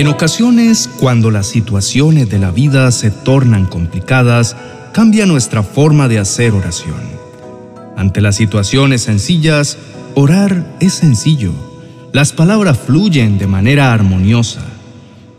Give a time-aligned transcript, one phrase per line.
[0.00, 4.56] En ocasiones, cuando las situaciones de la vida se tornan complicadas,
[4.94, 6.96] cambia nuestra forma de hacer oración.
[7.98, 9.76] Ante las situaciones sencillas,
[10.14, 11.52] orar es sencillo.
[12.14, 14.62] Las palabras fluyen de manera armoniosa.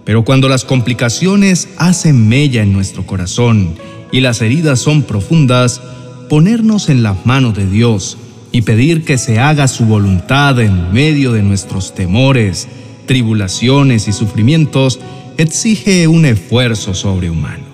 [0.06, 3.74] Pero cuando las complicaciones hacen mella en nuestro corazón
[4.12, 5.82] y las heridas son profundas,
[6.30, 8.16] ponernos en las manos de Dios
[8.52, 12.68] y pedir que se haga su voluntad en medio de nuestros temores,
[13.12, 15.02] tribulaciones y sufrimientos
[15.38, 17.66] exige un esfuerzo sobrehumano.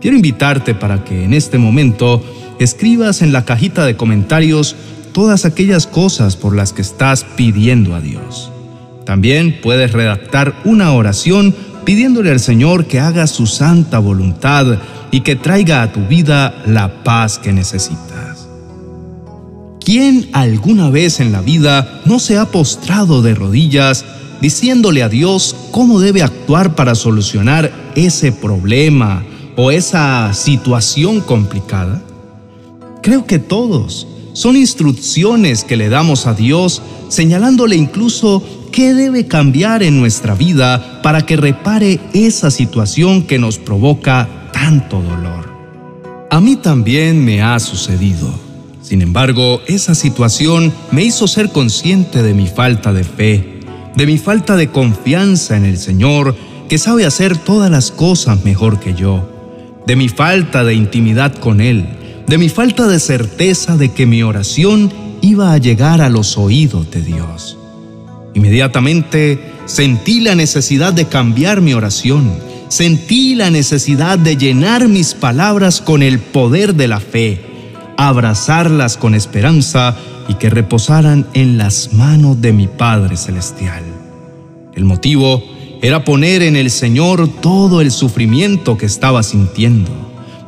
[0.00, 2.24] Quiero invitarte para que en este momento
[2.58, 4.74] escribas en la cajita de comentarios
[5.12, 8.50] todas aquellas cosas por las que estás pidiendo a Dios.
[9.06, 14.80] También puedes redactar una oración pidiéndole al Señor que haga su santa voluntad
[15.12, 18.48] y que traiga a tu vida la paz que necesitas.
[19.78, 24.04] ¿Quién alguna vez en la vida no se ha postrado de rodillas
[24.40, 29.24] diciéndole a Dios cómo debe actuar para solucionar ese problema
[29.56, 32.02] o esa situación complicada?
[33.02, 34.06] Creo que todos.
[34.32, 41.00] Son instrucciones que le damos a Dios señalándole incluso qué debe cambiar en nuestra vida
[41.02, 45.48] para que repare esa situación que nos provoca tanto dolor.
[46.30, 48.32] A mí también me ha sucedido.
[48.80, 53.57] Sin embargo, esa situación me hizo ser consciente de mi falta de fe
[53.98, 56.36] de mi falta de confianza en el Señor,
[56.68, 59.28] que sabe hacer todas las cosas mejor que yo,
[59.88, 61.84] de mi falta de intimidad con Él,
[62.28, 66.88] de mi falta de certeza de que mi oración iba a llegar a los oídos
[66.92, 67.58] de Dios.
[68.34, 72.30] Inmediatamente sentí la necesidad de cambiar mi oración,
[72.68, 77.40] sentí la necesidad de llenar mis palabras con el poder de la fe,
[77.96, 79.96] abrazarlas con esperanza
[80.28, 83.82] y que reposaran en las manos de mi Padre Celestial.
[84.74, 85.42] El motivo
[85.82, 89.90] era poner en el Señor todo el sufrimiento que estaba sintiendo,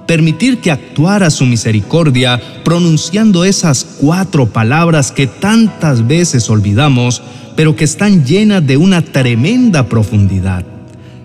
[0.06, 7.22] permitir que actuara su misericordia pronunciando esas cuatro palabras que tantas veces olvidamos,
[7.56, 10.64] pero que están llenas de una tremenda profundidad.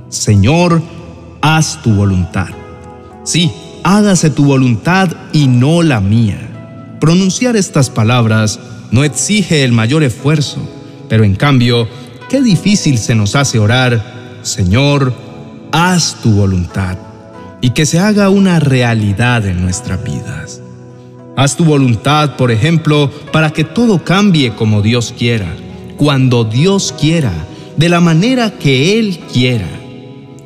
[0.10, 0.82] Señor,
[1.42, 2.48] haz tu voluntad.
[3.24, 3.52] Sí,
[3.84, 6.55] hágase tu voluntad y no la mía.
[7.00, 8.60] Pronunciar estas palabras
[8.92, 10.58] no exige el mayor esfuerzo,
[11.10, 11.88] pero en cambio,
[12.30, 15.14] qué difícil se nos hace orar, Señor,
[15.72, 16.98] haz tu voluntad
[17.62, 20.62] y que se haga una realidad en nuestras vidas.
[21.36, 25.54] Haz tu voluntad, por ejemplo, para que todo cambie como Dios quiera,
[25.98, 27.34] cuando Dios quiera,
[27.76, 29.68] de la manera que Él quiera.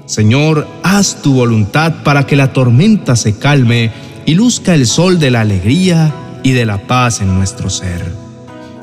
[0.07, 3.91] Señor, haz tu voluntad para que la tormenta se calme
[4.25, 6.11] y luzca el sol de la alegría
[6.44, 8.05] y de la paz en nuestro ser.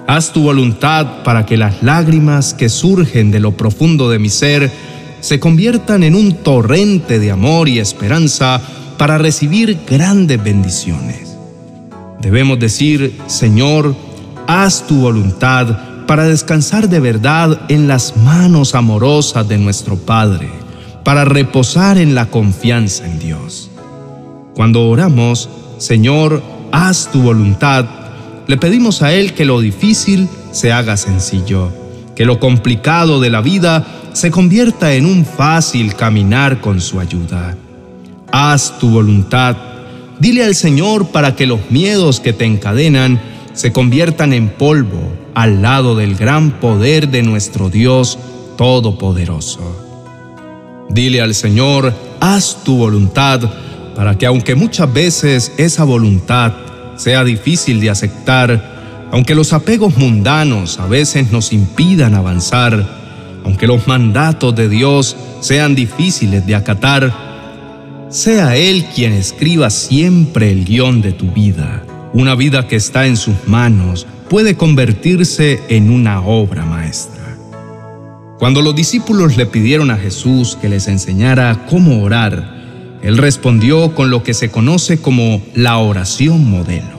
[0.06, 4.70] Haz tu voluntad para que las lágrimas que surgen de lo profundo de mi ser
[5.20, 8.60] se conviertan en un torrente de amor y esperanza
[8.98, 11.36] para recibir grandes bendiciones.
[12.20, 13.96] Debemos decir, Señor,
[14.46, 20.48] haz tu voluntad para descansar de verdad en las manos amorosas de nuestro Padre,
[21.04, 23.70] para reposar en la confianza en Dios.
[24.54, 27.86] Cuando oramos, Señor, haz tu voluntad,
[28.46, 31.70] le pedimos a Él que lo difícil se haga sencillo,
[32.14, 37.56] que lo complicado de la vida se convierta en un fácil caminar con su ayuda.
[38.32, 39.56] Haz tu voluntad,
[40.18, 43.20] dile al Señor para que los miedos que te encadenan
[43.52, 45.00] se conviertan en polvo
[45.34, 48.18] al lado del gran poder de nuestro Dios
[48.56, 49.84] Todopoderoso.
[50.88, 53.40] Dile al Señor, haz tu voluntad,
[53.96, 56.52] para que aunque muchas veces esa voluntad
[56.96, 62.86] sea difícil de aceptar, aunque los apegos mundanos a veces nos impidan avanzar,
[63.42, 70.64] aunque los mandatos de Dios sean difíciles de acatar, sea Él quien escriba siempre el
[70.64, 71.82] guion de tu vida.
[72.12, 77.36] Una vida que está en sus manos puede convertirse en una obra maestra.
[78.38, 82.55] Cuando los discípulos le pidieron a Jesús que les enseñara cómo orar,
[83.06, 86.98] él respondió con lo que se conoce como la oración modelo.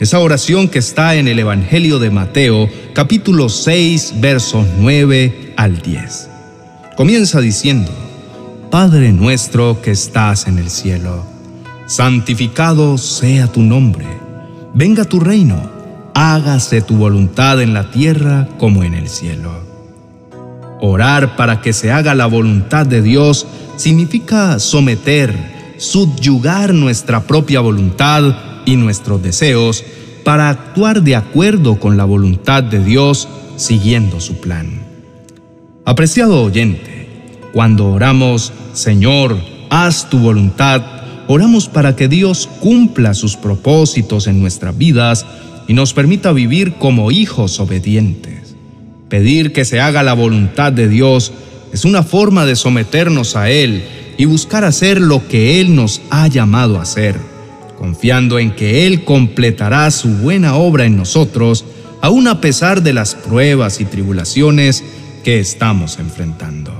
[0.00, 6.28] Esa oración que está en el Evangelio de Mateo, capítulo 6, versos 9 al 10.
[6.96, 7.92] Comienza diciendo,
[8.72, 11.24] Padre nuestro que estás en el cielo,
[11.86, 14.08] santificado sea tu nombre,
[14.74, 15.70] venga tu reino,
[16.14, 19.52] hágase tu voluntad en la tierra como en el cielo.
[20.80, 23.46] Orar para que se haga la voluntad de Dios
[23.78, 29.84] significa someter, subyugar nuestra propia voluntad y nuestros deseos
[30.24, 34.82] para actuar de acuerdo con la voluntad de Dios siguiendo su plan.
[35.84, 36.96] Apreciado oyente,
[37.52, 39.38] Cuando oramos, Señor,
[39.70, 40.82] haz tu voluntad,
[41.28, 45.24] oramos para que Dios cumpla sus propósitos en nuestras vidas
[45.66, 48.54] y nos permita vivir como hijos obedientes.
[49.08, 51.32] Pedir que se haga la voluntad de Dios
[51.72, 53.84] es una forma de someternos a Él
[54.16, 57.16] y buscar hacer lo que Él nos ha llamado a hacer,
[57.78, 61.64] confiando en que Él completará su buena obra en nosotros,
[62.00, 64.82] aun a pesar de las pruebas y tribulaciones
[65.24, 66.72] que estamos enfrentando.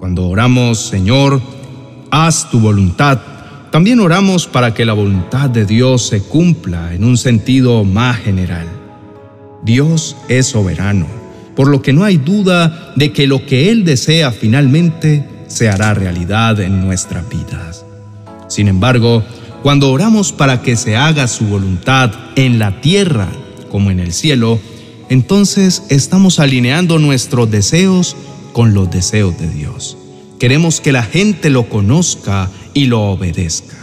[0.00, 1.40] Cuando oramos, Señor,
[2.10, 3.20] haz tu voluntad,
[3.70, 8.66] también oramos para que la voluntad de Dios se cumpla en un sentido más general.
[9.62, 11.06] Dios es soberano,
[11.56, 15.94] por lo que no hay duda de que lo que Él desea finalmente se hará
[15.94, 17.84] realidad en nuestras vidas.
[18.48, 19.22] Sin embargo,
[19.62, 23.28] cuando oramos para que se haga su voluntad en la tierra
[23.70, 24.58] como en el cielo,
[25.08, 28.16] entonces estamos alineando nuestros deseos
[28.52, 29.96] con los deseos de Dios.
[30.38, 33.76] Queremos que la gente lo conozca y lo obedezca.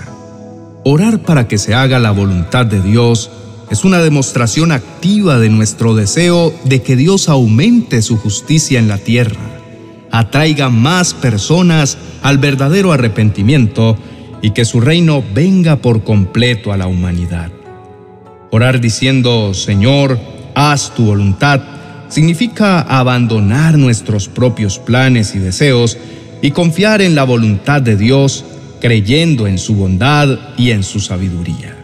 [0.83, 3.29] Orar para que se haga la voluntad de Dios
[3.69, 8.97] es una demostración activa de nuestro deseo de que Dios aumente su justicia en la
[8.97, 9.39] tierra,
[10.11, 13.97] atraiga más personas al verdadero arrepentimiento
[14.41, 17.51] y que su reino venga por completo a la humanidad.
[18.51, 20.17] Orar diciendo, Señor,
[20.55, 21.61] haz tu voluntad,
[22.07, 25.97] significa abandonar nuestros propios planes y deseos
[26.41, 28.45] y confiar en la voluntad de Dios,
[28.79, 31.76] creyendo en su bondad y en su sabiduría.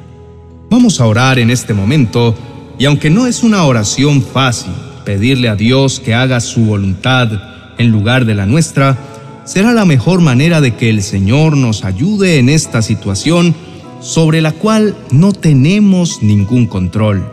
[0.73, 2.33] Vamos a orar en este momento
[2.79, 4.73] y aunque no es una oración fácil,
[5.05, 7.29] pedirle a Dios que haga su voluntad
[7.77, 8.97] en lugar de la nuestra,
[9.45, 13.53] será la mejor manera de que el Señor nos ayude en esta situación
[13.99, 17.23] sobre la cual no tenemos ningún control.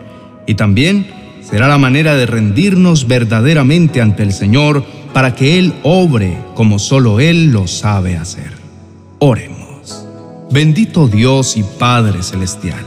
[0.47, 1.07] Y también
[1.41, 4.85] será la manera de rendirnos verdaderamente ante el Señor
[5.15, 8.53] para que Él obre como solo Él lo sabe hacer.
[9.19, 10.05] Oremos.
[10.51, 12.85] Bendito Dios y Padre Celestial,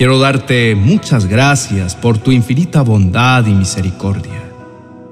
[0.00, 4.50] quiero darte muchas gracias por tu infinita bondad y misericordia.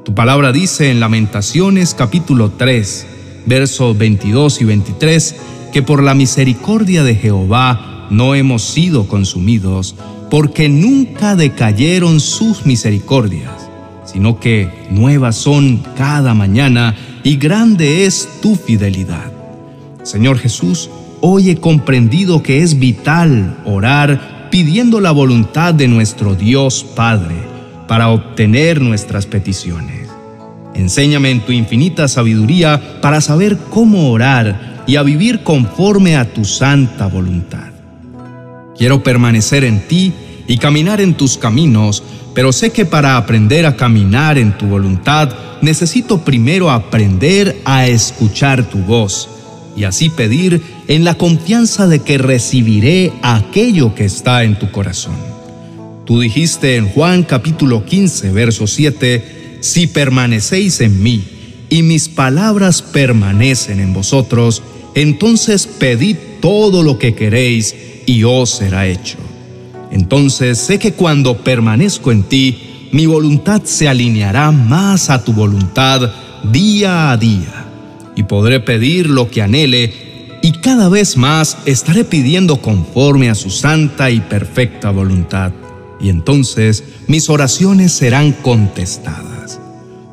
[0.02, 3.06] Tu palabra dice en Lamentaciones capítulo 3,
[3.44, 5.36] versos 22 y 23,
[5.74, 9.94] que por la misericordia de Jehová no hemos sido consumidos,
[10.30, 13.68] porque nunca decayeron sus misericordias
[14.06, 19.30] sino que nuevas son cada mañana y grande es tu fidelidad.
[20.02, 20.88] Señor Jesús,
[21.20, 27.36] hoy he comprendido que es vital orar pidiendo la voluntad de nuestro Dios Padre
[27.86, 30.08] para obtener nuestras peticiones.
[30.74, 36.44] Enséñame en tu infinita sabiduría para saber cómo orar y a vivir conforme a tu
[36.44, 37.72] santa voluntad.
[38.76, 40.12] Quiero permanecer en ti
[40.46, 42.02] y caminar en tus caminos
[42.38, 48.62] pero sé que para aprender a caminar en tu voluntad, necesito primero aprender a escuchar
[48.62, 49.28] tu voz
[49.76, 55.16] y así pedir en la confianza de que recibiré aquello que está en tu corazón.
[56.06, 61.22] Tú dijiste en Juan capítulo 15, verso 7, si permanecéis en mí
[61.68, 64.62] y mis palabras permanecen en vosotros,
[64.94, 67.76] entonces pedid todo lo que queréis
[68.06, 69.18] y os será hecho.
[69.90, 76.10] Entonces sé que cuando permanezco en ti, mi voluntad se alineará más a tu voluntad
[76.50, 77.66] día a día,
[78.16, 80.07] y podré pedir lo que anhele,
[80.48, 85.52] y cada vez más estaré pidiendo conforme a su santa y perfecta voluntad,
[86.00, 89.60] y entonces mis oraciones serán contestadas.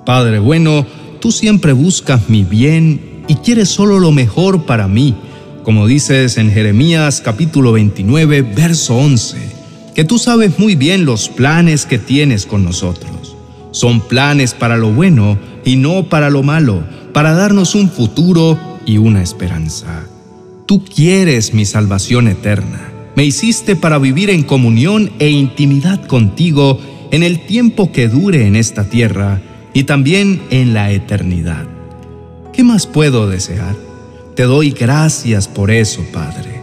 [0.06, 0.86] Padre bueno,
[1.22, 5.16] tú siempre buscas mi bien y quieres solo lo mejor para mí,
[5.64, 9.38] como dices en Jeremías capítulo 29, verso 11
[9.96, 13.38] que tú sabes muy bien los planes que tienes con nosotros.
[13.72, 18.98] Son planes para lo bueno y no para lo malo, para darnos un futuro y
[18.98, 20.10] una esperanza.
[20.66, 22.92] Tú quieres mi salvación eterna.
[23.16, 26.80] Me hiciste para vivir en comunión e intimidad contigo
[27.12, 29.42] en el tiempo que dure en esta tierra
[29.74, 31.68] y también en la eternidad.
[32.52, 33.76] ¿Qué más puedo desear?
[34.36, 36.62] Te doy gracias por eso, Padre.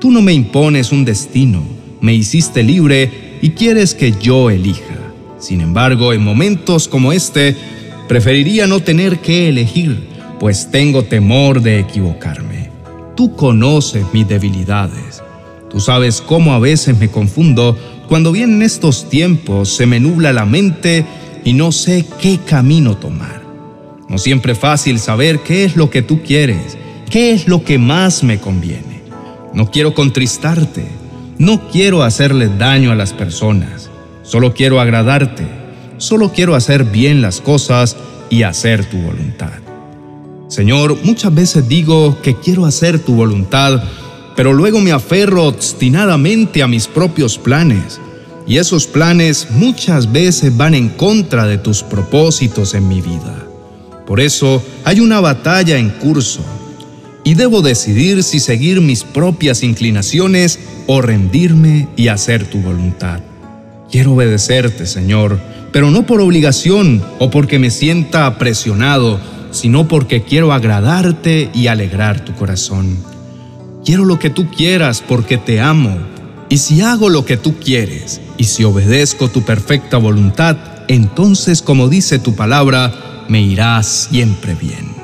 [0.00, 1.62] Tú no me impones un destino,
[2.00, 4.98] me hiciste libre y quieres que yo elija.
[5.38, 7.54] Sin embargo, en momentos como este,
[8.08, 10.08] preferiría no tener que elegir,
[10.40, 12.53] pues tengo temor de equivocarme.
[13.16, 15.22] Tú conoces mis debilidades.
[15.70, 17.76] Tú sabes cómo a veces me confundo
[18.08, 21.06] cuando vienen estos tiempos, se me nubla la mente
[21.42, 23.42] y no sé qué camino tomar.
[24.08, 26.76] No siempre es fácil saber qué es lo que tú quieres,
[27.10, 29.02] qué es lo que más me conviene.
[29.54, 30.86] No quiero contristarte,
[31.38, 33.90] no quiero hacerle daño a las personas,
[34.22, 35.46] solo quiero agradarte,
[35.96, 37.96] solo quiero hacer bien las cosas
[38.28, 39.63] y hacer tu voluntad.
[40.54, 43.82] Señor, muchas veces digo que quiero hacer tu voluntad,
[44.36, 48.00] pero luego me aferro obstinadamente a mis propios planes.
[48.46, 53.48] Y esos planes muchas veces van en contra de tus propósitos en mi vida.
[54.06, 56.44] Por eso hay una batalla en curso
[57.24, 63.18] y debo decidir si seguir mis propias inclinaciones o rendirme y hacer tu voluntad.
[63.90, 65.36] Quiero obedecerte, Señor,
[65.72, 69.18] pero no por obligación o porque me sienta presionado,
[69.54, 72.98] sino porque quiero agradarte y alegrar tu corazón.
[73.84, 75.96] Quiero lo que tú quieras porque te amo.
[76.48, 80.56] Y si hago lo que tú quieres y si obedezco tu perfecta voluntad,
[80.88, 84.94] entonces, como dice tu palabra, me irá siempre bien.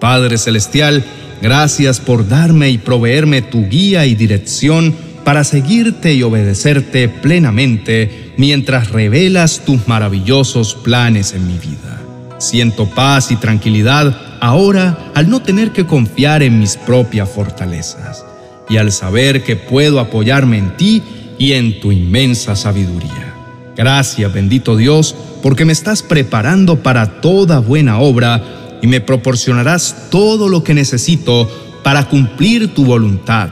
[0.00, 1.04] Padre Celestial,
[1.40, 8.90] Gracias por darme y proveerme tu guía y dirección para seguirte y obedecerte plenamente mientras
[8.90, 11.97] revelas tus maravillosos planes en mi vida.
[12.38, 18.24] Siento paz y tranquilidad ahora al no tener que confiar en mis propias fortalezas
[18.68, 21.02] y al saber que puedo apoyarme en ti
[21.38, 23.34] y en tu inmensa sabiduría.
[23.76, 28.42] Gracias, bendito Dios, porque me estás preparando para toda buena obra
[28.82, 31.48] y me proporcionarás todo lo que necesito
[31.82, 33.50] para cumplir tu voluntad.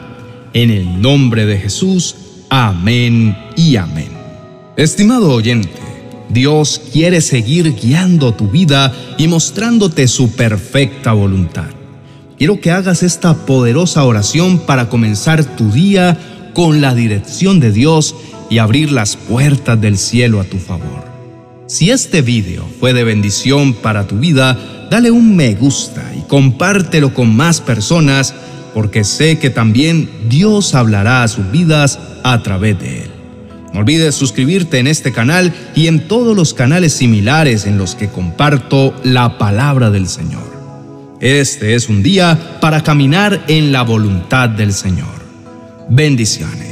[0.52, 2.16] En el nombre de Jesús,
[2.48, 4.10] amén y amén.
[4.76, 5.80] Estimado oyente,
[6.28, 11.66] Dios quiere seguir guiando tu vida y mostrándote su perfecta voluntad.
[12.38, 16.18] Quiero que hagas esta poderosa oración para comenzar tu día
[16.52, 18.14] con la dirección de Dios
[18.50, 21.04] y abrir las puertas del cielo a tu favor.
[21.66, 24.58] Si este video fue de bendición para tu vida,
[24.90, 28.34] dale un me gusta y compártelo con más personas
[28.74, 33.15] porque sé que también Dios hablará a sus vidas a través de él.
[33.72, 38.08] No olvides suscribirte en este canal y en todos los canales similares en los que
[38.08, 40.56] comparto la palabra del Señor.
[41.20, 45.16] Este es un día para caminar en la voluntad del Señor.
[45.88, 46.65] Bendiciones.